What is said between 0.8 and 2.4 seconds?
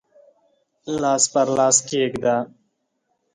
لاس پر لاس کښېږده